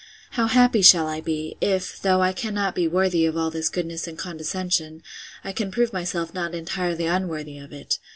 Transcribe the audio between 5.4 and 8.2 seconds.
I can prove myself not entirely unworthy of it!